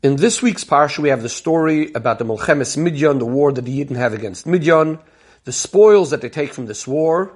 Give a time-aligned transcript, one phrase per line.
[0.00, 3.62] In this week's parsha, we have the story about the Milchemes Midian, the war that
[3.62, 5.00] the Yidden have against Midian,
[5.42, 7.32] the spoils that they take from this war,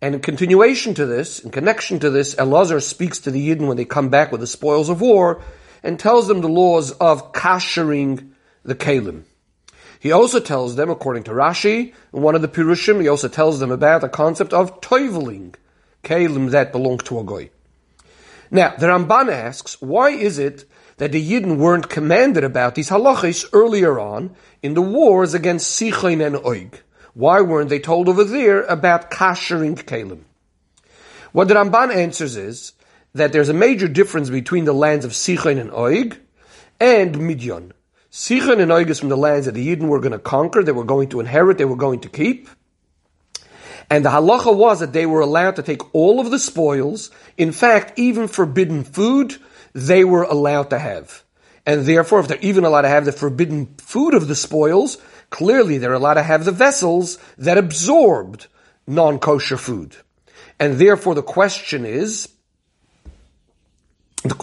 [0.00, 3.76] and in continuation to this, in connection to this, Elazar speaks to the Yidden when
[3.76, 5.42] they come back with the spoils of war,
[5.82, 8.30] and tells them the laws of kashering
[8.62, 9.24] the kalim.
[9.98, 13.58] He also tells them, according to Rashi, in one of the Pirushim, he also tells
[13.58, 15.56] them about the concept of toiveling,
[16.04, 17.50] kalim that belong to a goy.
[18.52, 20.64] Now, the Ramban asks, why is it
[20.98, 26.24] that the Yidden weren't commanded about these halachis earlier on in the wars against Sichon
[26.24, 26.74] and Oig?
[27.14, 30.20] Why weren't they told over there about kashering kalim?
[31.32, 32.72] What the Ramban answers is
[33.14, 36.18] that there's a major difference between the lands of Sichon and Oig
[36.80, 37.72] and Midian.
[38.10, 40.72] Sichon and Oig is from the lands that the Yidden were going to conquer, they
[40.72, 42.48] were going to inherit, they were going to keep.
[43.90, 47.10] And the halacha was that they were allowed to take all of the spoils.
[47.36, 49.36] In fact, even forbidden food,
[49.72, 51.22] they were allowed to have.
[51.66, 54.98] And therefore, if they're even allowed to have the forbidden food of the spoils,
[55.30, 58.46] clearly they're allowed to have the vessels that absorbed
[58.86, 59.96] non-kosher food.
[60.58, 62.28] And therefore the question is,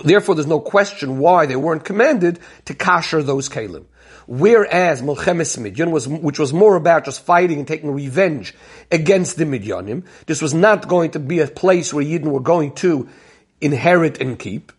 [0.03, 3.85] therefore there's no question why they weren't commanded to kasher those kalim.
[4.27, 8.55] Whereas Milchemes Midian was, which was more about just fighting and taking revenge
[8.91, 12.73] against the Midyanim, this was not going to be a place where Yidden were going
[12.75, 13.07] to
[13.61, 14.71] inherit and keep.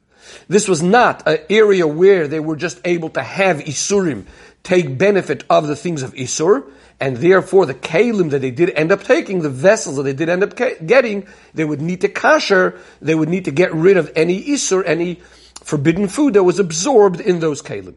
[0.49, 4.27] This was not an area where they were just able to have Isurim,
[4.63, 6.65] take benefit of the things of Isur,
[6.99, 10.29] and therefore the kalim that they did end up taking, the vessels that they did
[10.29, 14.11] end up getting, they would need to kasher, they would need to get rid of
[14.17, 15.21] any Isur, any
[15.63, 17.97] forbidden food that was absorbed in those kalim.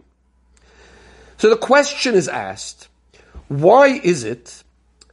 [1.37, 2.89] So the question is asked,
[3.47, 4.63] why is it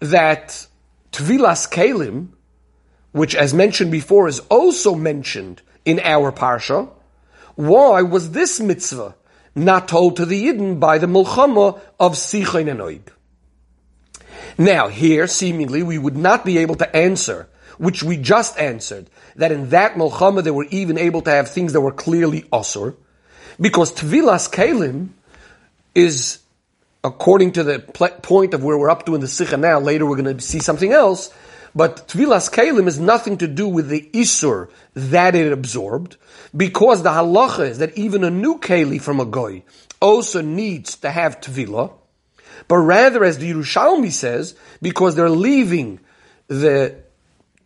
[0.00, 0.66] that
[1.12, 2.28] Tvilas Kalim,
[3.12, 6.90] which as mentioned before is also mentioned in our Parsha,
[7.56, 9.14] why was this mitzvah
[9.54, 13.00] not told to the Yidden by the Mulchama of Sichon and Oig?
[14.58, 17.48] Now, here, seemingly, we would not be able to answer,
[17.78, 21.72] which we just answered, that in that Mulchama they were even able to have things
[21.72, 22.96] that were clearly Osur,
[23.60, 25.08] because Tvilas Kalim
[25.94, 26.38] is,
[27.02, 27.78] according to the
[28.22, 30.60] point of where we're up to in the Sikha now, later we're going to see
[30.60, 31.32] something else,
[31.76, 36.16] but Tvilas Kalim is nothing to do with the Isur that it absorbed,
[36.56, 39.62] because the halacha is that even a new Keli from a Goy
[40.00, 41.92] also needs to have Tvila,
[42.66, 46.00] but rather as the Yerushalmi says, because they're leaving
[46.48, 46.96] the,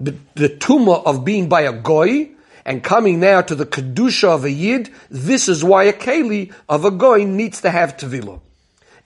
[0.01, 2.31] the, the tumah of being by a Goy,
[2.65, 6.85] and coming now to the Kedusha of a Yid, this is why a Keli of
[6.85, 8.41] a Goy needs to have Tvila.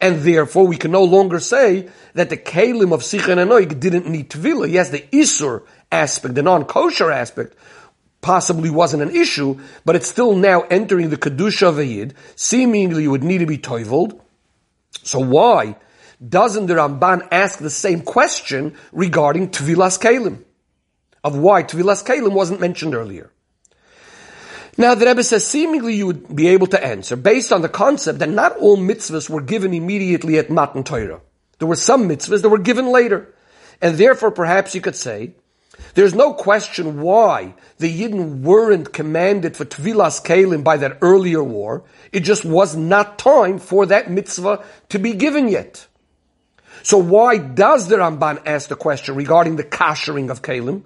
[0.01, 4.31] And therefore, we can no longer say that the kalim of Sichon and didn't need
[4.31, 4.71] Tvila.
[4.71, 7.55] Yes, the Isur aspect, the non-kosher aspect,
[8.21, 12.15] possibly wasn't an issue, but it's still now entering the Kedusha of a Yid.
[12.37, 14.21] Seemingly, would need to be toiveled.
[15.03, 15.77] So why
[16.27, 20.43] doesn't the Ramban ask the same question regarding Tvilas Kalim?
[21.23, 23.31] Of why Tvilas Kalim wasn't mentioned earlier.
[24.77, 28.19] Now the Rebbe says seemingly you would be able to answer based on the concept
[28.19, 31.21] that not all mitzvahs were given immediately at Matan Torah.
[31.59, 33.33] There were some mitzvahs that were given later.
[33.81, 35.35] And therefore perhaps you could say,
[35.95, 41.85] there's no question why the Yidden weren't commanded for Tvilas Kalim by that earlier war.
[42.13, 45.87] It just was not time for that mitzvah to be given yet.
[46.83, 50.83] So why does the Ramban ask the question regarding the kashering of Kalim?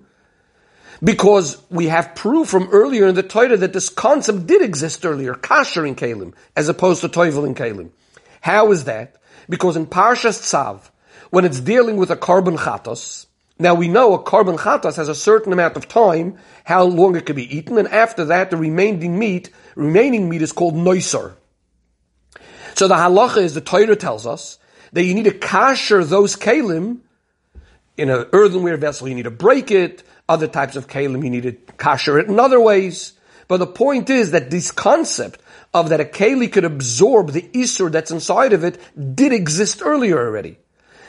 [1.03, 5.35] Because we have proof from earlier in the Torah that this concept did exist earlier,
[5.35, 7.91] kasher in Kalim, as opposed to toivel in Kalim.
[8.41, 9.17] How is that?
[9.49, 10.81] Because in Parshas Tzav,
[11.31, 13.27] when it's dealing with a korban chatos,
[13.59, 17.27] now we know a korban chatos has a certain amount of time, how long it
[17.27, 21.35] can be eaten, and after that the remaining meat, remaining meat is called noiser.
[22.75, 24.59] So the halacha is, the Torah tells us,
[24.93, 27.01] that you need to kasher those kalim
[27.97, 31.45] in an earthenware vessel, you need to break it, other types of kalim, you need
[31.45, 33.13] to kasher it in other ways.
[33.49, 35.41] But the point is that this concept
[35.73, 38.81] of that a keli could absorb the isur that's inside of it
[39.17, 40.59] did exist earlier already.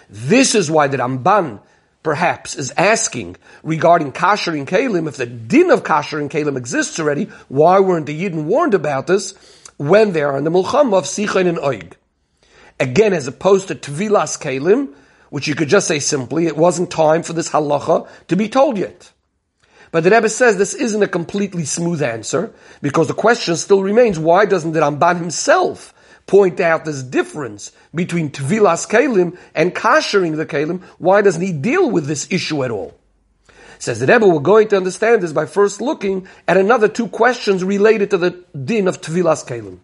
[0.10, 1.62] This is why the Ramban
[2.02, 7.80] perhaps is asking regarding kashering kalim, if the din of kashering kalim exists already, why
[7.80, 9.34] weren't the Yidden warned about this
[9.78, 11.94] when they are in the mulcham of Sichon and Oig?
[12.80, 14.94] Again, as opposed to Tvilas kalim,
[15.30, 18.78] which you could just say simply, it wasn't time for this halacha to be told
[18.78, 19.12] yet.
[19.92, 24.20] But the Rebbe says this isn't a completely smooth answer, because the question still remains,
[24.20, 25.94] why doesn't the Ramban himself
[26.28, 30.84] point out this difference between Tvilas Kalim and kashering the Kalim?
[31.00, 32.96] Why doesn't he deal with this issue at all?
[33.80, 37.64] Says the Rebbe, we're going to understand this by first looking at another two questions
[37.64, 39.80] related to the din of Tvilas Kalim.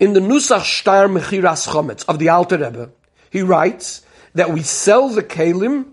[0.00, 2.90] In the Nusach Shtar Mechiras Chometz of the Alter Rebbe,
[3.30, 4.04] he writes
[4.38, 5.84] that we sell the kalim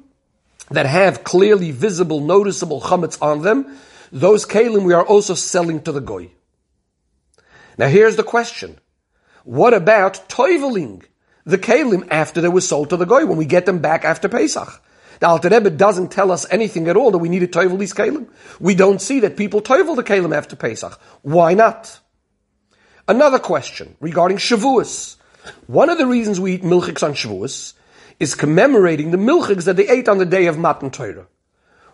[0.69, 3.75] that have clearly visible, noticeable chametz on them.
[4.11, 6.29] Those kalim we are also selling to the goy.
[7.79, 8.77] Now here's the question.
[9.45, 11.03] What about toiveling
[11.45, 14.29] the kalim after they were sold to the goy, when we get them back after
[14.29, 14.79] Pesach?
[15.21, 17.95] The Alter Rebbe doesn't tell us anything at all that we need to toivel these
[17.95, 18.27] kalim.
[18.59, 20.99] We don't see that people toivel the kalim after Pesach.
[21.23, 21.99] Why not?
[23.07, 25.15] Another question regarding Shavuos.
[25.65, 27.73] One of the reasons we eat milchiks on Shavuos
[28.19, 31.27] is commemorating the milchiks that they ate on the day of Matan Torah.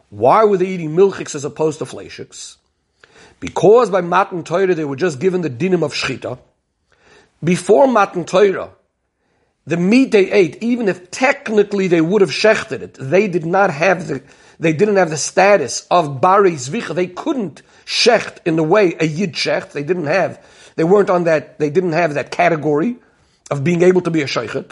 [0.09, 2.57] Why were they eating milchiks as opposed to fleishiks?
[3.39, 6.38] Because by Matan Torah they were just given the dinim of Shchita.
[7.44, 8.71] Before Matan Torah,
[9.65, 13.71] the meat they ate, even if technically they would have shechted it, they did not
[13.71, 14.21] have the,
[14.59, 16.94] they didn't have the status of bari zvicha.
[16.94, 19.71] They couldn't shecht in the way a yid shecht.
[19.71, 20.44] They didn't have,
[20.75, 22.97] they weren't on that, they didn't have that category
[23.50, 24.71] of being able to be a sheichet.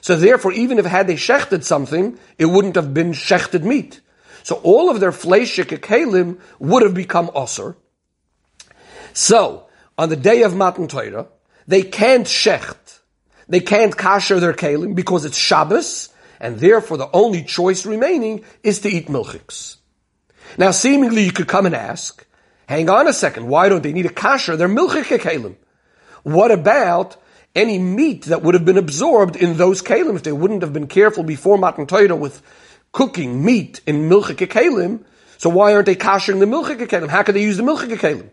[0.00, 4.00] So therefore, even if had they shechted something, it wouldn't have been shechted meat.
[4.42, 7.74] So all of their fleishik kalim would have become osir.
[9.12, 9.66] So,
[9.98, 11.26] on the day of Matan Torah,
[11.66, 12.96] they can't shecht
[13.48, 16.08] they can't kasher their kalim because it's Shabbos,
[16.40, 19.76] and therefore the only choice remaining is to eat milchiks.
[20.58, 22.26] Now, seemingly you could come and ask,
[22.68, 25.56] hang on a second, why don't they need a kasher their milchik kalim?
[26.22, 27.16] What about
[27.56, 30.86] any meat that would have been absorbed in those kalim if they wouldn't have been
[30.86, 32.42] careful before Matan Torah with
[32.92, 35.04] cooking meat in milchik kalim?
[35.38, 37.08] So why aren't they kashering the milchik kalim?
[37.08, 38.30] How could they use the milchik kalim?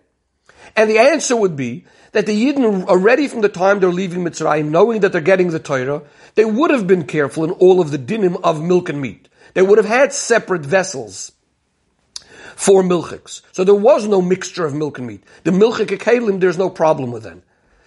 [0.76, 4.70] And the answer would be that the Yidden already from the time they're leaving Mitzrayim,
[4.70, 6.04] knowing that they're getting the Torah,
[6.36, 9.30] they would have been careful in all of the dinim of milk and meat.
[9.54, 11.32] They would have had separate vessels
[12.56, 13.42] for milchiks.
[13.52, 15.24] So there was no mixture of milk and meat.
[15.44, 17.44] The milchik kalim, there's no problem with them.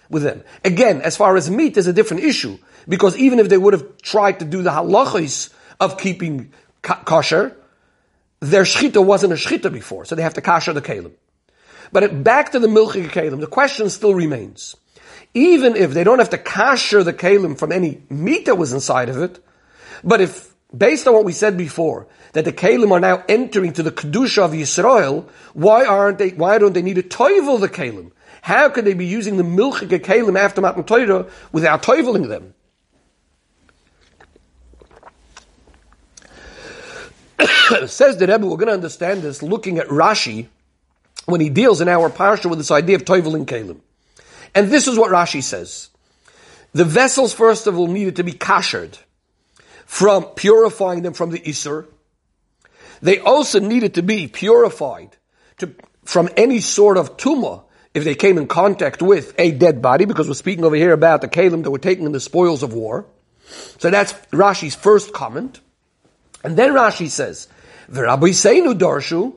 [0.09, 0.43] With them.
[0.63, 2.57] Again, as far as meat, there's a different issue.
[2.87, 7.55] Because even if they would have tried to do the halachis of keeping kosher,
[8.39, 11.11] their shchita wasn't a shchita before, so they have to kasher the kalim.
[11.91, 14.75] But back to the milchik kalim, the question still remains.
[15.33, 19.09] Even if they don't have to kasher the kalim from any meat that was inside
[19.09, 19.43] of it,
[20.03, 23.83] but if, based on what we said before, that the kalim are now entering to
[23.83, 28.11] the kedusha of Yisrael, why aren't they, why don't they need to toivel the kalim?
[28.41, 32.53] How could they be using the milchik kalim after Matan Torah without toiveling them?
[37.87, 40.47] Says the Rebbe, we're going to understand this looking at Rashi,
[41.27, 43.81] when he deals in our parsha with this idea of toiveling Kalim.
[44.55, 45.89] And this is what Rashi says.
[46.71, 48.97] The vessels, first of all, needed to be kashered
[49.87, 51.87] from purifying them from the Isser.
[53.01, 55.15] They also needed to be purified
[55.57, 55.73] to,
[56.03, 57.63] from any sort of tumah
[57.93, 61.21] if they came in contact with a dead body, because we're speaking over here about
[61.21, 63.05] the kalim that were taken in the spoils of war.
[63.79, 65.61] So that's Rashi's first comment.
[66.43, 67.47] And then Rashi says,
[67.89, 69.35] V'rabboseinu Darshu,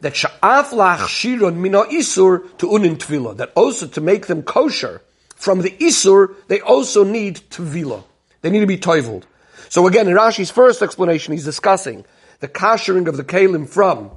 [0.00, 5.02] that sha'af la'achshiron mina isur to unin tvila, that also to make them kosher
[5.34, 8.04] from the isur, they also need tvila.
[8.42, 9.24] They need to be toiveled.
[9.68, 12.04] So again, in Rashi's first explanation, he's discussing
[12.40, 14.10] the kashering of the kalim from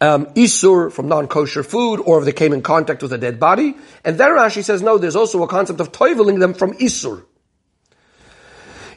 [0.00, 3.74] um, isur, from non-kosher food, or if they came in contact with a dead body.
[4.04, 7.24] And then Rashi says, no, there's also a concept of toiveling them from isur.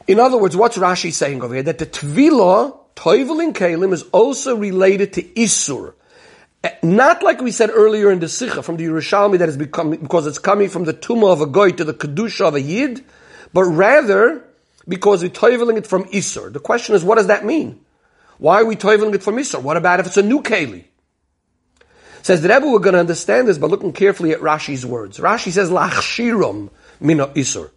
[0.06, 1.62] In other words, what's Rashi saying over here?
[1.62, 5.94] That the tvila Toivelin Kalim is also related to Isur.
[6.82, 10.26] Not like we said earlier in the Sikha from the Yerushalmi that is becoming, because
[10.26, 13.04] it's coming from the Tumah of a Goy to the Kedusha of a Yid,
[13.52, 14.44] but rather
[14.86, 16.52] because we're toiveling it from Isur.
[16.52, 17.80] The question is, what does that mean?
[18.38, 19.62] Why are we toiveling it from Isur?
[19.62, 20.84] What about if it's a new Keli?
[22.22, 25.18] Says the Rebbe, we're going to understand this by looking carefully at Rashi's words.
[25.18, 26.70] Rashi says, Lachshirum
[27.00, 27.70] mina Isur.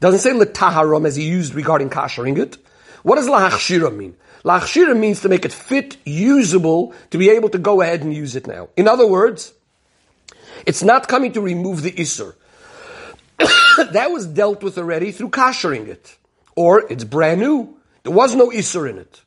[0.00, 2.58] Doesn't say letaharum as he used regarding kashering it.
[3.02, 4.16] What does lachshirum mean?
[4.44, 8.36] Lachshira means to make it fit, usable, to be able to go ahead and use
[8.36, 8.68] it now.
[8.76, 9.52] In other words,
[10.66, 12.34] it's not coming to remove the Isser.
[13.38, 16.16] that was dealt with already through kashering it.
[16.58, 17.76] Or it's brand new.
[18.02, 19.20] There was no Isser in it.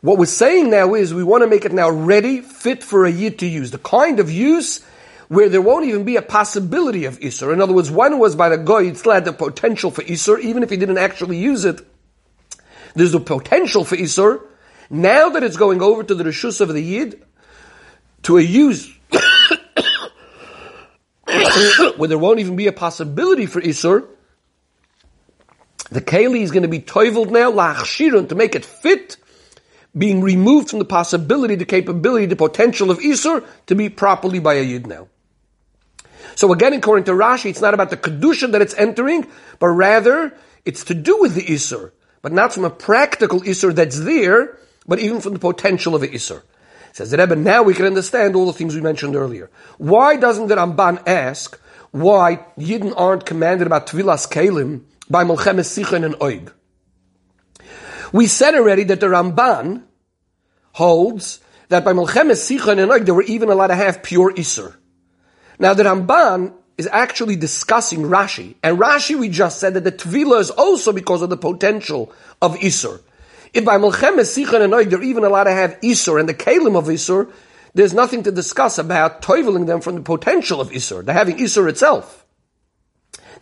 [0.00, 3.10] What we're saying now is we want to make it now ready, fit for a
[3.10, 3.72] yid to use.
[3.72, 4.80] The kind of use
[5.26, 7.52] where there won't even be a possibility of Isser.
[7.52, 10.38] In other words, one was by the guy, it still had the potential for Isser,
[10.38, 11.80] even if he didn't actually use it.
[12.94, 14.40] There's a potential for Isur.
[14.88, 17.24] Now that it's going over to the Rishus of the Yid,
[18.22, 18.88] to a use
[21.96, 24.06] where there won't even be a possibility for Isur,
[25.92, 29.16] the Keli is going to be toiveled now, lachshirun, to make it fit,
[29.96, 34.54] being removed from the possibility, the capability, the potential of Isur to be properly by
[34.54, 35.08] a Yid now.
[36.34, 39.26] So again, according to Rashi, it's not about the kedusha that it's entering,
[39.58, 40.34] but rather
[40.64, 44.56] it's to do with the isur, but not from a practical isur that's there,
[44.86, 46.42] but even from the potential of the isur.
[46.92, 49.50] Says the Rebbe, now we can understand all the things we mentioned earlier.
[49.78, 51.58] Why doesn't the Ramban ask
[51.90, 54.82] why Yidden aren't commanded about Tvilas Kalim
[55.12, 56.50] by Melchemes Sichon and Oig?
[58.12, 59.84] We said already that the Ramban
[60.72, 64.74] holds that by Melchemes Sichon and Oig, they were even allowed to have pure Isser.
[65.58, 70.40] Now the Ramban is actually discussing Rashi, and Rashi we just said that the Tvila
[70.40, 73.00] is also because of the potential of Isser.
[73.52, 76.76] If by Melchemes Sichon and Oig, they're even allowed to have Isser and the Kalim
[76.76, 77.30] of Isser,
[77.74, 81.04] there's nothing to discuss about toiveling them from the potential of Isser.
[81.04, 82.21] They're having Isser itself.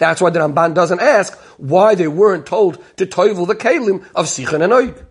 [0.01, 4.27] That's why the Ramban doesn't ask why they weren't told to toivel the Kalim of
[4.27, 5.07] Sichon and Oig.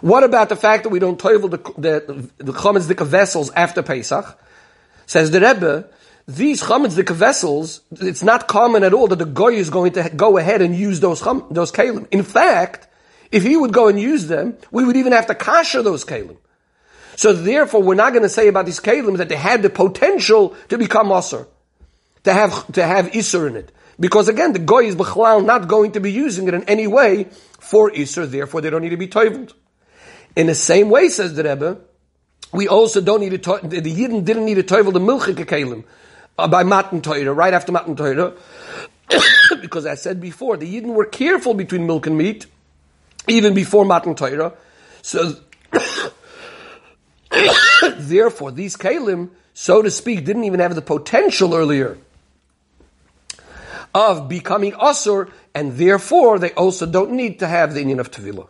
[0.00, 4.40] What about the fact that we don't toivel the, the, the vessels after Pesach?
[5.06, 5.90] Says the Rebbe,
[6.28, 10.38] these Chametzdika vessels, it's not common at all that the Goy is going to go
[10.38, 12.06] ahead and use those, those Kalim.
[12.12, 12.86] In fact,
[13.32, 16.36] if he would go and use them, we would even have to kasher those kalim.
[17.16, 20.54] So therefore, we're not going to say about these kalim that they had the potential
[20.68, 21.46] to become asr,
[22.24, 25.92] to have to have isur in it, because again, the goy is b'chalal not going
[25.92, 27.24] to be using it in any way
[27.58, 28.30] for isur.
[28.30, 29.52] Therefore, they don't need to be toivled.
[30.36, 31.78] In the same way, says the Rebbe,
[32.52, 33.60] we also don't need to.
[33.62, 35.84] The Yidden didn't need to toivel the milchik kalim
[36.38, 38.34] uh, by matan Torah, right after matan Torah,
[39.60, 42.46] because I said before, the Yidden were careful between milk and meat
[43.28, 44.54] even before Matan Torah.
[45.02, 45.36] So,
[47.96, 51.98] therefore, these Kalim, so to speak, didn't even have the potential earlier
[53.94, 58.48] of becoming Asur, and therefore they also don't need to have the inyan of Tevilah.